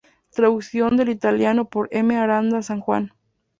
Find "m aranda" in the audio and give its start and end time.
1.91-2.63